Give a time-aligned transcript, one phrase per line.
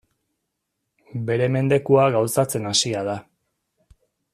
[1.27, 3.19] Bere mendekua gauzatzen hasia da.